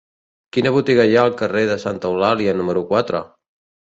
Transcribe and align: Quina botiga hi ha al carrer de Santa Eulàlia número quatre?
Quina 0.55 0.71
botiga 0.77 1.05
hi 1.09 1.17
ha 1.19 1.25
al 1.29 1.35
carrer 1.41 1.61
de 1.73 1.77
Santa 1.85 2.11
Eulàlia 2.13 2.57
número 2.63 2.83
quatre? 2.93 3.21